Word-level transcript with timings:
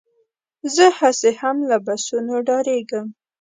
زه 0.75 0.85
هسې 0.99 1.31
هم 1.39 1.57
له 1.69 1.77
بسونو 1.85 2.35
ډارېږم. 2.47 3.07